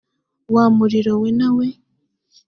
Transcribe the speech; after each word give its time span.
wa 0.53 0.65
muriro 0.77 1.13
we 1.21 1.29
nawe 1.39 1.67